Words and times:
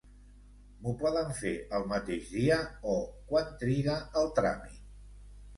M'ho 0.85 0.93
poden 1.01 1.29
fer 1.41 1.51
el 1.79 1.85
mateix 1.91 2.31
dia 2.37 2.57
o 2.95 2.97
quant 3.33 3.55
triga 3.63 3.99
el 4.23 4.33
tràmit? 4.41 4.83